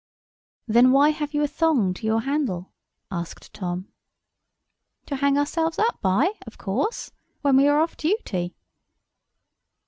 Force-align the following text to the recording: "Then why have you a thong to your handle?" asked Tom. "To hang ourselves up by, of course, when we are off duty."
"Then 0.67 0.91
why 0.93 1.09
have 1.11 1.35
you 1.35 1.43
a 1.43 1.47
thong 1.47 1.93
to 1.93 2.07
your 2.07 2.21
handle?" 2.21 2.71
asked 3.11 3.53
Tom. 3.53 3.89
"To 5.05 5.17
hang 5.17 5.37
ourselves 5.37 5.77
up 5.77 6.01
by, 6.01 6.31
of 6.47 6.57
course, 6.57 7.11
when 7.43 7.55
we 7.55 7.67
are 7.67 7.79
off 7.79 7.97
duty." 7.97 8.55